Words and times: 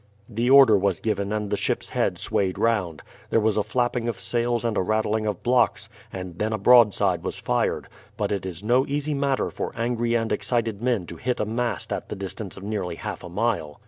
The 0.27 0.49
order 0.49 0.75
was 0.79 0.99
given 0.99 1.31
and 1.31 1.51
the 1.51 1.55
ship's 1.55 1.89
head 1.89 2.17
swayed 2.17 2.57
round. 2.57 3.03
There 3.29 3.39
was 3.39 3.55
a 3.55 3.61
flapping 3.61 4.07
of 4.07 4.19
sails 4.19 4.65
and 4.65 4.75
a 4.75 4.81
rattling 4.81 5.27
of 5.27 5.43
blocks, 5.43 5.89
and 6.11 6.39
then 6.39 6.51
a 6.53 6.57
broadside 6.57 7.21
was 7.23 7.37
fired; 7.37 7.87
but 8.17 8.31
it 8.31 8.43
is 8.43 8.63
no 8.63 8.83
easy 8.87 9.13
matter 9.13 9.51
for 9.51 9.71
angry 9.75 10.15
and 10.15 10.31
excited 10.31 10.81
men 10.81 11.05
to 11.05 11.17
hit 11.17 11.39
a 11.39 11.45
mast 11.45 11.93
at 11.93 12.09
the 12.09 12.15
distance 12.15 12.57
of 12.57 12.63
nearly 12.63 12.95
half 12.95 13.23
a 13.23 13.29
mile. 13.29 13.79